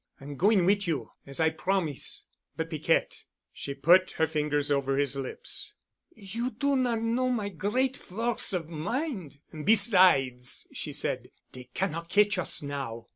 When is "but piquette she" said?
2.57-3.75